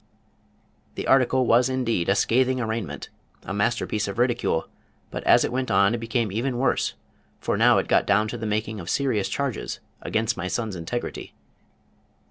The 0.95 1.05
article 1.05 1.45
was 1.45 1.69
indeed 1.69 2.09
a 2.09 2.15
scathing 2.15 2.59
arraignment, 2.59 3.11
a 3.43 3.53
masterpiece 3.53 4.07
of 4.07 4.17
ridicule, 4.17 4.67
but 5.11 5.23
as 5.25 5.43
it 5.45 5.51
went 5.51 5.69
on 5.69 5.93
it 5.93 5.99
became 5.99 6.31
even 6.31 6.57
worse, 6.57 6.95
for 7.39 7.53
it 7.53 7.59
now 7.59 7.79
got 7.83 8.07
down 8.07 8.27
to 8.29 8.37
the 8.39 8.47
making 8.47 8.79
of 8.79 8.89
serious 8.89 9.29
charges 9.29 9.79
against 10.01 10.37
my 10.37 10.47
son's 10.47 10.75
integrity. 10.75 11.35